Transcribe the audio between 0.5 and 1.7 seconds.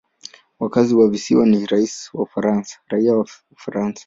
Wakazi wa visiwa ni